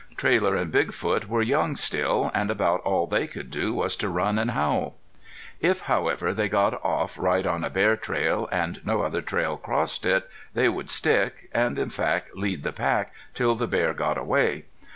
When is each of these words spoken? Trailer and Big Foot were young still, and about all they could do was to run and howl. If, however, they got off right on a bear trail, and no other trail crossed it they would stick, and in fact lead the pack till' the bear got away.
Trailer 0.17 0.55
and 0.55 0.71
Big 0.71 0.93
Foot 0.93 1.29
were 1.29 1.43
young 1.43 1.75
still, 1.75 2.31
and 2.33 2.49
about 2.49 2.81
all 2.81 3.05
they 3.05 3.27
could 3.27 3.51
do 3.51 3.71
was 3.71 3.95
to 3.97 4.09
run 4.09 4.39
and 4.39 4.49
howl. 4.49 4.95
If, 5.59 5.81
however, 5.81 6.33
they 6.33 6.49
got 6.49 6.83
off 6.83 7.19
right 7.19 7.45
on 7.45 7.63
a 7.63 7.69
bear 7.69 7.95
trail, 7.95 8.49
and 8.51 8.83
no 8.83 9.01
other 9.03 9.21
trail 9.21 9.57
crossed 9.57 10.07
it 10.07 10.27
they 10.55 10.67
would 10.67 10.89
stick, 10.89 11.51
and 11.53 11.77
in 11.77 11.89
fact 11.89 12.35
lead 12.35 12.63
the 12.63 12.73
pack 12.73 13.13
till' 13.35 13.53
the 13.53 13.67
bear 13.67 13.93
got 13.93 14.17
away. 14.17 14.65